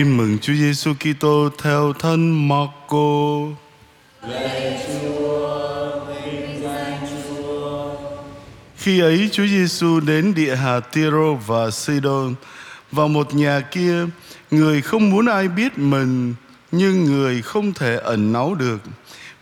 Tin 0.00 0.16
mừng 0.16 0.38
Chúa 0.38 0.52
Giêsu 0.52 0.94
Kitô 0.94 1.48
theo 1.62 1.92
thân 1.92 2.48
Marco. 2.48 3.38
Khi 8.76 9.00
ấy 9.00 9.28
Chúa 9.32 9.46
Giêsu 9.46 10.00
đến 10.00 10.34
địa 10.34 10.56
hà 10.56 10.80
Tiro 10.80 11.34
và 11.46 11.70
Sidon 11.70 12.34
vào 12.92 13.08
một 13.08 13.34
nhà 13.34 13.60
kia, 13.60 14.06
người 14.50 14.82
không 14.82 15.10
muốn 15.10 15.26
ai 15.26 15.48
biết 15.48 15.78
mình, 15.78 16.34
nhưng 16.72 17.04
người 17.04 17.42
không 17.42 17.72
thể 17.72 17.96
ẩn 17.96 18.32
náu 18.32 18.54
được. 18.54 18.78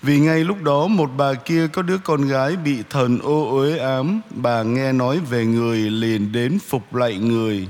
Vì 0.03 0.19
ngay 0.19 0.45
lúc 0.45 0.63
đó 0.63 0.87
một 0.87 1.11
bà 1.17 1.35
kia 1.35 1.67
có 1.73 1.83
đứa 1.83 1.99
con 1.99 2.29
gái 2.29 2.57
bị 2.57 2.83
thần 2.91 3.19
ô 3.23 3.57
uế 3.59 3.79
ám, 3.79 4.21
bà 4.31 4.63
nghe 4.63 4.93
nói 4.93 5.21
về 5.31 5.45
người 5.45 5.79
liền 5.79 6.33
đến 6.33 6.59
phục 6.69 6.95
lạy 6.95 7.15
người. 7.19 7.69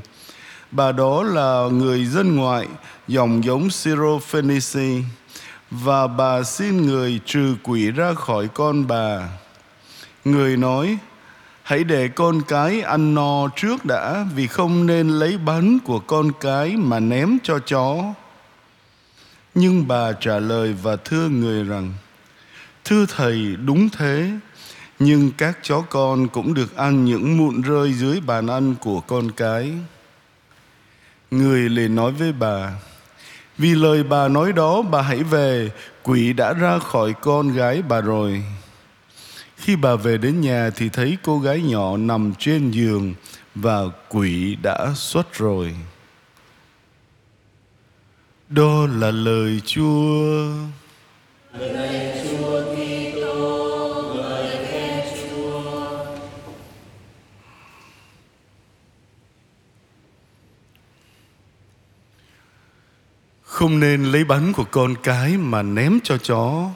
Bà 0.71 0.93
đó 0.93 1.23
là 1.23 1.69
người 1.73 2.05
dân 2.05 2.37
ngoại, 2.37 2.69
dòng 3.09 3.45
giống 3.45 3.71
Syrophoenici, 3.71 5.03
và 5.71 6.07
bà 6.07 6.43
xin 6.43 6.87
người 6.87 7.21
trừ 7.27 7.57
quỷ 7.63 7.91
ra 7.91 8.15
khỏi 8.15 8.49
con 8.49 8.87
bà. 8.87 9.29
Người 10.25 10.57
nói, 10.57 10.99
hãy 11.63 11.85
để 11.85 12.09
con 12.09 12.43
cái 12.49 12.81
ăn 12.81 13.15
no 13.15 13.49
trước 13.57 13.85
đã, 13.85 14.27
vì 14.35 14.47
không 14.47 14.87
nên 14.87 15.09
lấy 15.09 15.39
bánh 15.39 15.79
của 15.85 15.99
con 15.99 16.33
cái 16.41 16.77
mà 16.77 17.01
ném 17.01 17.39
cho 17.43 17.59
chó. 17.59 17.97
Nhưng 19.55 19.89
bà 19.89 20.13
trả 20.13 20.39
lời 20.39 20.75
và 20.83 20.97
thưa 20.97 21.29
người 21.29 21.65
rằng, 21.65 21.93
Thưa 22.85 23.07
Thầy, 23.17 23.57
đúng 23.65 23.89
thế, 23.89 24.31
nhưng 24.99 25.31
các 25.39 25.59
chó 25.63 25.81
con 25.81 26.29
cũng 26.29 26.55
được 26.55 26.77
ăn 26.77 27.05
những 27.05 27.37
mụn 27.37 27.63
rơi 27.63 27.93
dưới 27.93 28.21
bàn 28.21 28.47
ăn 28.47 28.75
của 28.81 29.01
con 29.01 29.31
cái. 29.31 29.73
Người 31.31 31.69
liền 31.69 31.95
nói 31.95 32.13
với 32.13 32.33
bà, 32.33 32.73
vì 33.59 33.75
lời 33.75 34.03
bà 34.03 34.29
nói 34.29 34.53
đó 34.53 34.83
bà 34.83 35.03
hãy 35.03 35.23
về, 35.23 35.71
quỷ 36.03 36.33
đã 36.33 36.53
ra 36.53 36.79
khỏi 36.79 37.15
con 37.21 37.53
gái 37.53 37.83
bà 37.83 38.01
rồi. 38.01 38.43
Khi 39.57 39.77
bà 39.77 39.95
về 39.95 40.19
đến 40.19 40.41
nhà 40.41 40.71
thì 40.77 40.89
thấy 40.89 41.19
cô 41.23 41.41
gái 41.41 41.63
nhỏ 41.63 41.97
nằm 41.97 42.33
trên 42.39 42.71
giường 42.71 43.15
và 43.55 43.83
quỷ 44.09 44.57
đã 44.63 44.93
xuất 44.95 45.35
rồi. 45.35 45.75
Đó 48.49 48.87
là 48.87 49.11
lời 49.11 49.61
Chúa. 49.67 50.53
Lời 51.53 52.18
Không 63.59 63.81
nên 63.81 64.05
lấy 64.05 64.25
bánh 64.25 64.53
của 64.53 64.65
con 64.65 64.95
cái 65.03 65.37
mà 65.37 65.63
ném 65.63 65.99
cho 66.05 66.19
chó. 66.19 66.71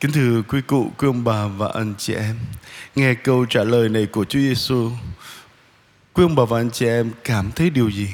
Kính 0.00 0.12
thưa 0.12 0.42
quý 0.42 0.60
cụ, 0.66 0.90
quý 0.98 1.08
ông 1.08 1.24
bà 1.24 1.46
và 1.46 1.68
anh 1.74 1.94
chị 1.98 2.14
em, 2.14 2.36
nghe 2.96 3.14
câu 3.14 3.46
trả 3.50 3.64
lời 3.64 3.88
này 3.88 4.06
của 4.06 4.24
Chúa 4.24 4.38
Giêsu, 4.38 4.90
quý 6.14 6.24
ông 6.24 6.34
bà 6.34 6.44
và 6.44 6.60
anh 6.60 6.70
chị 6.70 6.86
em 6.86 7.10
cảm 7.24 7.50
thấy 7.52 7.70
điều 7.70 7.90
gì? 7.90 8.08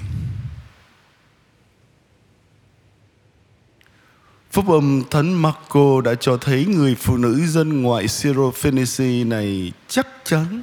Phúc 4.53 4.69
âm 4.69 5.03
Thánh 5.11 5.43
Marco 5.43 6.01
đã 6.05 6.15
cho 6.21 6.37
thấy 6.37 6.67
người 6.67 6.95
phụ 6.95 7.17
nữ 7.17 7.47
dân 7.47 7.83
ngoại 7.83 8.09
Syrophoenici 8.09 9.25
này 9.25 9.73
chắc 9.89 10.07
chắn 10.25 10.63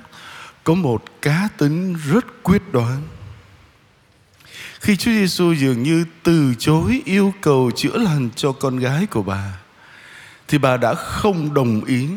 có 0.64 0.74
một 0.74 1.04
cá 1.22 1.50
tính 1.58 1.96
rất 2.08 2.44
quyết 2.44 2.62
đoán. 2.72 3.02
Khi 4.82 4.96
Chúa 4.96 5.12
Giêsu 5.12 5.54
dường 5.54 5.84
như 5.84 6.06
từ 6.24 6.54
chối 6.60 7.02
yêu 7.06 7.34
cầu 7.42 7.72
chữa 7.76 7.98
lành 7.98 8.30
cho 8.36 8.52
con 8.52 8.80
gái 8.80 9.06
của 9.06 9.24
bà, 9.24 9.54
thì 10.48 10.58
bà 10.58 10.78
đã 10.78 10.94
không 10.94 11.54
đồng 11.54 11.86
ý. 11.86 12.08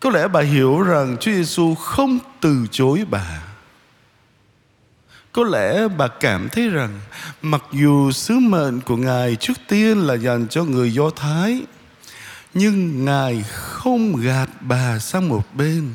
Có 0.00 0.10
lẽ 0.10 0.28
bà 0.28 0.40
hiểu 0.40 0.82
rằng 0.82 1.16
Chúa 1.20 1.32
Giêsu 1.32 1.74
không 1.74 2.18
từ 2.40 2.66
chối 2.70 3.04
bà. 3.10 3.42
Có 5.32 5.44
lẽ 5.44 5.88
bà 5.88 6.08
cảm 6.08 6.48
thấy 6.48 6.68
rằng 6.68 7.00
mặc 7.42 7.62
dù 7.72 8.10
sứ 8.10 8.34
mệnh 8.34 8.80
của 8.80 8.96
Ngài 8.96 9.36
trước 9.36 9.58
tiên 9.68 9.98
là 9.98 10.14
dành 10.14 10.48
cho 10.48 10.64
người 10.64 10.92
Do 10.92 11.10
Thái, 11.10 11.62
nhưng 12.54 13.04
Ngài 13.04 13.44
không 13.48 14.16
gạt 14.16 14.48
bà 14.60 14.98
sang 14.98 15.28
một 15.28 15.54
bên. 15.54 15.92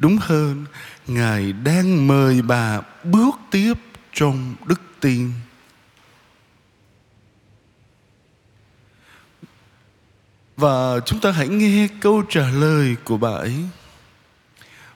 Đúng 0.00 0.18
hơn, 0.20 0.64
Ngài 1.06 1.52
đang 1.52 2.06
mời 2.06 2.42
bà 2.42 2.80
bước 3.04 3.34
tiếp 3.50 3.74
trong 4.12 4.54
đức 4.66 4.80
tin. 5.00 5.32
Và 10.56 11.00
chúng 11.06 11.20
ta 11.20 11.30
hãy 11.30 11.48
nghe 11.48 11.88
câu 12.00 12.22
trả 12.28 12.48
lời 12.48 12.96
của 13.04 13.16
bà 13.16 13.30
ấy. 13.30 13.54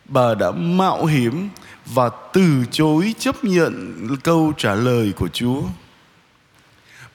Bà 0.04 0.34
đã 0.34 0.50
mạo 0.50 1.06
hiểm 1.06 1.48
và 1.86 2.10
từ 2.32 2.64
chối 2.70 3.14
chấp 3.18 3.44
nhận 3.44 4.06
câu 4.24 4.52
trả 4.56 4.74
lời 4.74 5.12
của 5.16 5.28
Chúa. 5.28 5.62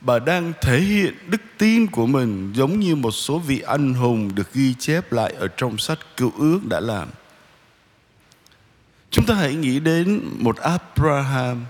Bà 0.02 0.20
đang 0.20 0.54
thể 0.62 0.80
hiện 0.80 1.14
đức 1.28 1.42
tin 1.58 1.88
của 1.88 2.06
mình 2.06 2.54
giống 2.56 2.80
như 2.80 2.96
một 2.96 3.12
số 3.12 3.40
vị 3.40 3.60
anh 3.60 3.94
hùng 3.94 4.36
được 4.36 4.54
ghi 4.54 4.74
chép 4.74 5.12
lại 5.12 5.34
ở 5.34 5.48
trong 5.48 5.78
sách 5.78 6.00
cựu 6.18 6.32
ước 6.38 6.60
đã 6.70 6.80
làm. 6.80 7.10
Chúng 9.12 9.26
ta 9.26 9.34
hãy 9.34 9.56
nghĩ 9.56 9.80
đến 9.80 10.22
một 10.40 10.58
Abraham, 10.58 11.66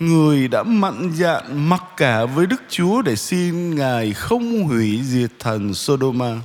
người 0.00 0.48
đã 0.48 0.62
mặn 0.62 1.10
dạn 1.14 1.68
mặc 1.68 1.82
cả 1.96 2.24
với 2.24 2.46
Đức 2.46 2.62
Chúa 2.68 3.02
để 3.02 3.16
xin 3.16 3.74
Ngài 3.74 4.12
không 4.12 4.64
hủy 4.64 5.00
diệt 5.02 5.30
thành 5.38 5.74
Sodoma. 5.74 6.40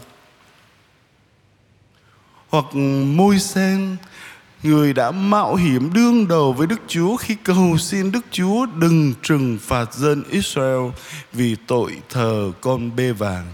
Hoặc 2.49 2.65
môi 3.05 3.39
sen, 3.39 3.97
người 4.63 4.93
đã 4.93 5.11
mạo 5.11 5.55
hiểm 5.55 5.93
đương 5.93 6.27
đầu 6.27 6.53
với 6.53 6.67
Đức 6.67 6.81
Chúa 6.87 7.17
khi 7.17 7.35
cầu 7.43 7.77
xin 7.77 8.11
Đức 8.11 8.25
Chúa 8.31 8.65
đừng 8.65 9.13
trừng 9.21 9.57
phạt 9.61 9.93
dân 9.93 10.23
Israel 10.29 10.91
vì 11.33 11.55
tội 11.67 11.97
thờ 12.09 12.51
con 12.61 12.95
bê 12.95 13.11
vàng. 13.11 13.45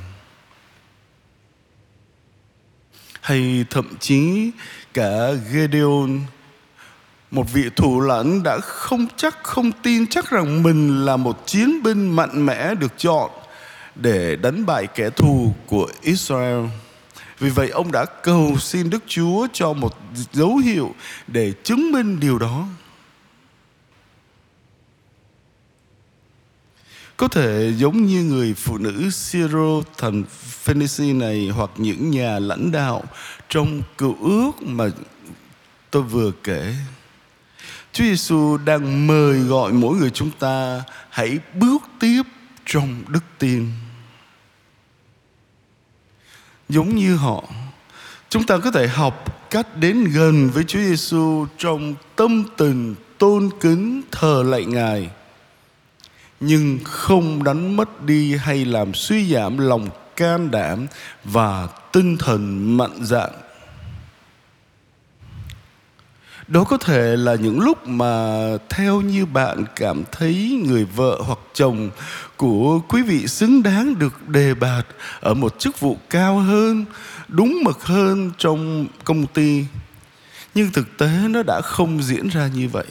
Hay 3.22 3.66
thậm 3.69 3.97
chí 4.00 4.51
cả 4.94 5.31
Gedeon 5.53 6.09
một 7.35 7.53
vị 7.53 7.69
thủ 7.75 8.01
lãnh 8.01 8.44
đã 8.44 8.59
không 8.59 9.07
chắc 9.18 9.44
không 9.44 9.72
tin 9.72 10.07
chắc 10.07 10.29
rằng 10.29 10.63
mình 10.63 11.06
là 11.06 11.18
một 11.18 11.47
chiến 11.47 11.84
binh 11.84 12.16
mạnh 12.16 12.46
mẽ 12.46 12.75
được 12.75 12.91
chọn 12.97 13.31
để 13.96 14.35
đánh 14.35 14.66
bại 14.66 14.88
kẻ 14.88 15.09
thù 15.09 15.53
của 15.66 15.88
Israel. 16.01 16.66
Vì 17.40 17.50
vậy, 17.50 17.69
ông 17.69 17.91
đã 17.91 18.06
cầu 18.06 18.57
xin 18.59 18.90
Đức 18.90 19.03
Chúa 19.07 19.47
cho 19.53 19.74
một 19.74 19.97
dấu 20.31 20.57
hiệu 20.57 20.95
để 21.28 21.53
chứng 21.63 21.91
minh 21.91 22.19
điều 22.19 22.38
đó. 22.38 22.68
Có 27.18 27.28
thể 27.28 27.74
giống 27.78 28.06
như 28.06 28.24
người 28.24 28.53
phụ 28.53 28.78
nữ 28.78 29.09
Siro, 29.09 29.81
thần 29.97 30.24
Phoenici 30.63 31.13
này, 31.13 31.50
hoặc 31.50 31.69
những 31.78 32.12
nhà 32.12 32.40
lãnh 32.40 32.72
đạo 32.72 33.03
trong 33.50 33.81
cựu 33.97 34.16
ước 34.22 34.51
mà 34.62 34.85
tôi 35.91 36.03
vừa 36.03 36.31
kể. 36.44 36.74
Chúa 37.95 38.03
Giêsu 38.03 38.57
đang 38.57 39.07
mời 39.07 39.39
gọi 39.39 39.73
mỗi 39.73 39.97
người 39.97 40.09
chúng 40.09 40.31
ta 40.39 40.83
hãy 41.09 41.39
bước 41.53 41.81
tiếp 42.00 42.22
trong 42.66 43.03
đức 43.07 43.23
tin. 43.39 43.67
Giống 46.69 46.95
như 46.95 47.16
họ, 47.16 47.44
chúng 48.29 48.44
ta 48.44 48.57
có 48.57 48.72
thể 48.72 48.88
học 48.88 49.50
cách 49.51 49.78
đến 49.78 50.03
gần 50.03 50.50
với 50.50 50.63
Chúa 50.63 50.79
Giêsu 50.79 51.45
trong 51.57 51.95
tâm 52.16 52.44
tình 52.57 52.95
tôn 53.17 53.50
kính 53.62 54.01
thờ 54.12 54.44
lạy 54.45 54.65
Ngài 54.65 55.09
nhưng 56.39 56.80
không 56.83 57.44
đánh 57.44 57.75
mất 57.75 58.01
đi 58.01 58.36
hay 58.36 58.65
làm 58.65 58.94
suy 58.94 59.33
giảm 59.33 59.57
lòng 59.57 59.89
can 60.15 60.51
đảm 60.51 60.88
và 61.24 61.68
tinh 61.92 62.18
thần 62.18 62.77
mạnh 62.77 62.97
dạn 63.01 63.30
đó 66.47 66.63
có 66.63 66.77
thể 66.77 67.15
là 67.17 67.35
những 67.35 67.59
lúc 67.59 67.87
mà 67.87 68.47
theo 68.69 69.01
như 69.01 69.25
bạn 69.25 69.65
cảm 69.75 70.03
thấy 70.11 70.61
người 70.65 70.85
vợ 70.85 71.21
hoặc 71.25 71.39
chồng 71.53 71.89
của 72.37 72.79
quý 72.89 73.01
vị 73.01 73.27
xứng 73.27 73.63
đáng 73.63 73.99
được 73.99 74.29
đề 74.29 74.53
bạt 74.53 74.85
ở 75.19 75.33
một 75.33 75.59
chức 75.59 75.79
vụ 75.79 75.97
cao 76.09 76.39
hơn, 76.39 76.85
đúng 77.27 77.63
mực 77.63 77.83
hơn 77.83 78.31
trong 78.37 78.87
công 79.03 79.27
ty. 79.27 79.65
Nhưng 80.55 80.71
thực 80.71 80.97
tế 80.97 81.09
nó 81.29 81.43
đã 81.43 81.61
không 81.61 82.03
diễn 82.03 82.27
ra 82.27 82.49
như 82.55 82.69
vậy. 82.69 82.85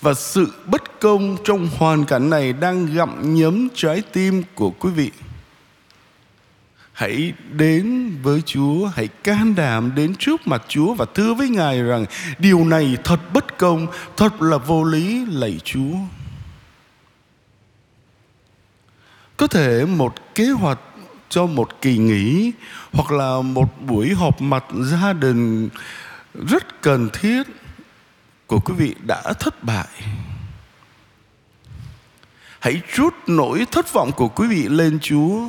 Và 0.00 0.14
sự 0.14 0.52
bất 0.66 1.00
công 1.00 1.36
trong 1.44 1.68
hoàn 1.78 2.04
cảnh 2.04 2.30
này 2.30 2.52
đang 2.52 2.94
gặm 2.94 3.34
nhấm 3.34 3.68
trái 3.74 4.02
tim 4.12 4.42
của 4.54 4.70
quý 4.70 4.90
vị 4.90 5.10
hãy 6.98 7.32
đến 7.52 8.16
với 8.22 8.42
Chúa, 8.46 8.86
hãy 8.86 9.08
can 9.08 9.54
đảm 9.54 9.94
đến 9.94 10.14
trước 10.18 10.46
mặt 10.46 10.62
Chúa 10.68 10.94
và 10.94 11.06
thưa 11.14 11.34
với 11.34 11.48
Ngài 11.48 11.82
rằng 11.82 12.06
điều 12.38 12.64
này 12.64 12.96
thật 13.04 13.20
bất 13.32 13.58
công, 13.58 13.86
thật 14.16 14.42
là 14.42 14.58
vô 14.58 14.84
lý, 14.84 15.26
lạy 15.26 15.60
Chúa. 15.64 15.94
Có 19.36 19.46
thể 19.46 19.84
một 19.84 20.14
kế 20.34 20.50
hoạch 20.50 20.80
cho 21.28 21.46
một 21.46 21.80
kỳ 21.80 21.98
nghỉ 21.98 22.52
hoặc 22.92 23.10
là 23.12 23.42
một 23.42 23.82
buổi 23.86 24.14
họp 24.14 24.40
mặt 24.40 24.64
gia 24.80 25.12
đình 25.12 25.68
rất 26.48 26.82
cần 26.82 27.08
thiết 27.12 27.42
của 28.46 28.60
quý 28.60 28.74
vị 28.74 28.94
đã 29.06 29.22
thất 29.40 29.64
bại 29.64 29.88
hãy 32.60 32.80
trút 32.94 33.14
nỗi 33.26 33.66
thất 33.70 33.92
vọng 33.92 34.10
của 34.16 34.28
quý 34.28 34.48
vị 34.48 34.68
lên 34.68 34.98
chúa 35.02 35.40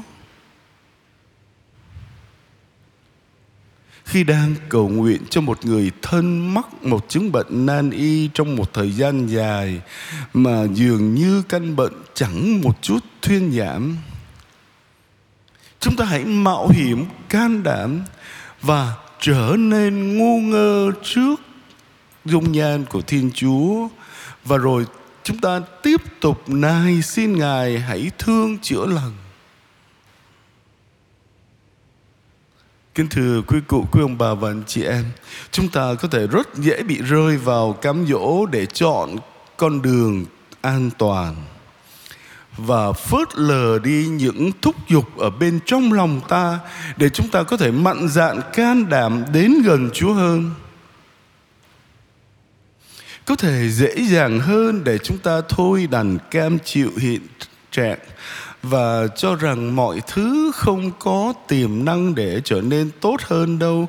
khi 4.06 4.24
đang 4.24 4.56
cầu 4.70 4.90
nguyện 4.90 5.22
cho 5.30 5.42
một 5.42 5.66
người 5.66 5.92
thân 6.02 6.54
mắc 6.54 6.84
một 6.84 7.06
chứng 7.10 7.32
bệnh 7.32 7.66
nan 7.66 7.90
y 7.90 8.30
trong 8.34 8.56
một 8.56 8.74
thời 8.74 8.92
gian 8.92 9.28
dài 9.28 9.82
mà 10.34 10.66
dường 10.74 11.16
như 11.16 11.44
căn 11.50 11.76
bệnh 11.76 11.94
chẳng 12.14 12.62
một 12.62 12.82
chút 12.82 13.00
thuyên 13.22 13.52
giảm. 13.52 13.98
Chúng 15.80 15.96
ta 15.96 16.06
hãy 16.06 16.26
mạo 16.26 16.68
hiểm, 16.68 17.06
can 17.30 17.64
đảm 17.64 18.02
và 18.62 18.94
trở 19.20 19.56
nên 19.58 20.18
ngu 20.18 20.40
ngơ 20.40 20.92
trước 21.04 21.36
dung 22.26 22.52
nhan 22.52 22.86
của 22.86 23.02
thiên 23.02 23.32
chúa. 23.34 23.88
Và 24.46 24.58
rồi 24.58 24.86
chúng 25.24 25.38
ta 25.38 25.62
tiếp 25.84 26.02
tục 26.20 26.50
nài 26.50 27.02
xin 27.02 27.40
ngài 27.40 27.80
hãy 27.80 28.12
thương 28.18 28.58
chữa 28.60 28.86
lành. 28.86 29.14
Kính 33.00 33.10
thưa 33.10 33.42
quý 33.48 33.60
cụ, 33.68 33.86
quý 33.92 34.02
ông 34.02 34.18
bà 34.18 34.34
và 34.34 34.50
anh 34.50 34.64
chị 34.68 34.84
em 34.84 35.06
Chúng 35.52 35.70
ta 35.70 35.94
có 36.02 36.08
thể 36.08 36.28
rất 36.28 36.56
dễ 36.56 36.84
bị 36.84 37.02
rơi 37.02 37.38
vào 37.38 37.74
cám 37.74 38.06
dỗ 38.10 38.46
để 38.46 38.66
chọn 38.66 39.16
con 39.58 39.82
đường 39.82 40.26
an 40.62 40.90
toàn 40.98 41.36
và 42.58 42.92
phớt 42.92 43.36
lờ 43.36 43.80
đi 43.84 44.08
những 44.08 44.52
thúc 44.62 44.76
giục 44.90 45.18
ở 45.18 45.30
bên 45.30 45.60
trong 45.66 45.94
lòng 45.94 46.22
ta 46.28 46.60
để 46.98 47.10
chúng 47.10 47.28
ta 47.30 47.44
có 47.44 47.58
thể 47.58 47.72
mạnh 47.72 48.08
dạn 48.10 48.40
can 48.54 48.90
đảm 48.90 49.26
đến 49.34 49.62
gần 49.66 49.90
Chúa 49.94 50.14
hơn. 50.14 50.52
Có 53.26 53.36
thể 53.36 53.70
dễ 53.70 53.96
dàng 54.10 54.40
hơn 54.40 54.84
để 54.84 54.98
chúng 54.98 55.18
ta 55.18 55.42
thôi 55.50 55.88
đành 55.92 56.18
cam 56.32 56.60
chịu 56.60 56.92
hiện 56.98 57.22
trạng 57.72 58.00
và 58.64 59.08
cho 59.08 59.36
rằng 59.36 59.76
mọi 59.76 60.02
thứ 60.08 60.52
không 60.56 60.92
có 61.00 61.34
tiềm 61.48 61.86
năng 61.86 62.16
để 62.16 62.42
trở 62.46 62.62
nên 62.62 62.92
tốt 63.02 63.22
hơn 63.22 63.60
đâu, 63.60 63.88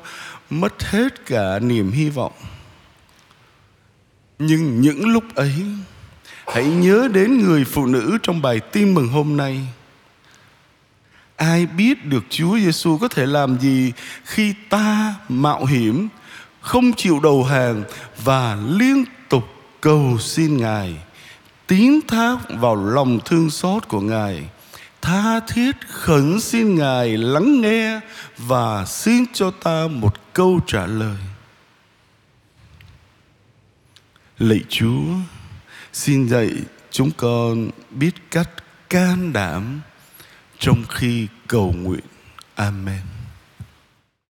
mất 0.49 0.83
hết 0.83 1.25
cả 1.25 1.59
niềm 1.59 1.91
hy 1.91 2.09
vọng. 2.09 2.33
Nhưng 4.39 4.81
những 4.81 5.07
lúc 5.07 5.23
ấy, 5.35 5.65
hãy 6.47 6.65
nhớ 6.65 7.07
đến 7.13 7.39
người 7.39 7.65
phụ 7.65 7.85
nữ 7.85 8.17
trong 8.23 8.41
bài 8.41 8.59
tin 8.59 8.93
mừng 8.93 9.07
hôm 9.07 9.37
nay. 9.37 9.59
Ai 11.35 11.65
biết 11.65 12.05
được 12.05 12.23
Chúa 12.29 12.57
Giêsu 12.57 12.97
có 12.97 13.07
thể 13.07 13.25
làm 13.25 13.59
gì 13.59 13.91
khi 14.23 14.53
ta 14.69 15.15
mạo 15.29 15.65
hiểm, 15.65 16.07
không 16.61 16.93
chịu 16.93 17.19
đầu 17.19 17.43
hàng 17.43 17.83
và 18.23 18.57
liên 18.69 19.05
tục 19.29 19.43
cầu 19.81 20.17
xin 20.19 20.57
Ngài 20.57 20.95
tín 21.71 21.99
thác 22.07 22.37
vào 22.49 22.75
lòng 22.75 23.19
thương 23.25 23.49
xót 23.49 23.87
của 23.87 24.01
Ngài? 24.01 24.43
Tha 25.01 25.39
thiết 25.39 25.71
khẩn 25.87 26.39
xin 26.39 26.75
Ngài 26.75 27.17
lắng 27.17 27.61
nghe 27.61 27.99
và 28.37 28.85
xin 28.85 29.25
cho 29.33 29.51
ta 29.51 29.87
một 29.87 30.33
câu 30.33 30.59
trả 30.67 30.85
lời. 30.85 31.17
Lạy 34.39 34.59
Chúa, 34.69 35.05
xin 35.93 36.29
dạy 36.29 36.49
chúng 36.91 37.11
con 37.17 37.69
biết 37.89 38.11
cách 38.31 38.49
can 38.89 39.33
đảm 39.33 39.81
trong 40.59 40.83
khi 40.89 41.27
cầu 41.47 41.73
nguyện. 41.77 42.05
Amen. 42.55 43.20